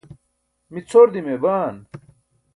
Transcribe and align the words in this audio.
mi 0.71 0.79
cʰor 0.89 1.07
dimee 1.13 1.41
baan 1.43 1.75